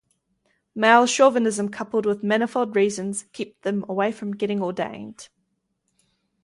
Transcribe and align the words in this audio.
Male 0.73 1.05
chauvinism 1.05 1.69
coupled 1.69 2.07
with 2.07 2.23
manifold 2.23 2.75
reasons 2.75 3.25
kept 3.33 3.61
them 3.61 3.85
away 3.87 4.11
from 4.11 4.31
getting 4.35 4.59
ordained. 4.59 5.29